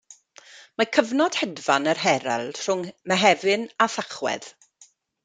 Mae 0.81 0.87
cyfnod 0.95 1.35
hedfan 1.41 1.85
yr 1.93 2.01
herald 2.05 2.61
rhwng 2.63 2.81
Mehefin 3.13 3.67
a 3.87 3.89
Thachwedd. 3.97 4.49